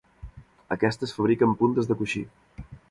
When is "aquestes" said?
0.75-1.13